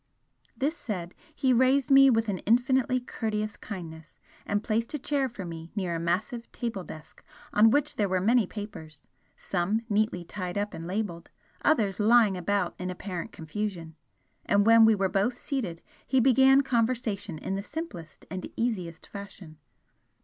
[0.57, 5.45] This said, he raised me with an infinitely courteous kindness, and placed a chair for
[5.45, 10.57] me near a massive table desk on which there were many papers some neatly tied
[10.57, 11.29] up and labelled,
[11.63, 13.95] others lying about in apparent confusion
[14.43, 19.59] and when we were both seated he began conversation in the simplest and easiest fashion.